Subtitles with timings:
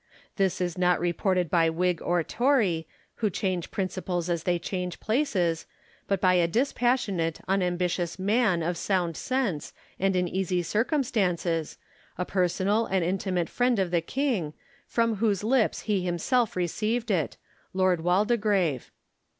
[0.35, 4.99] This is not reported by Whig or Tory, who change prin ciples as they change
[4.99, 5.67] places,
[6.07, 11.77] but by a dispassionate, unam bitious man of sound sense and in easy circumstances,
[12.17, 14.55] a personal and intimate friend of the king,
[14.87, 17.37] from whose lips he himself received it—
[17.75, 18.89] Lord Waldegrave.